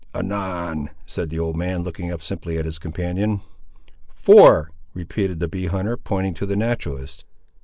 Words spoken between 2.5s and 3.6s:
at his companion.